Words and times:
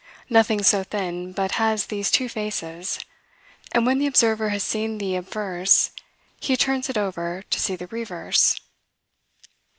Nothing 0.31 0.63
so 0.63 0.83
thin, 0.83 1.31
but 1.31 1.51
has 1.61 1.85
these 1.85 2.09
two 2.09 2.27
faces; 2.27 3.05
and, 3.71 3.85
when 3.85 3.99
the 3.99 4.07
observer 4.07 4.49
has 4.49 4.63
seen 4.63 4.97
the 4.97 5.15
obverse, 5.15 5.91
he 6.39 6.57
turns 6.57 6.89
it 6.89 6.97
over 6.97 7.43
to 7.51 7.59
see 7.59 7.75
the 7.75 7.85
reverse. 7.85 8.59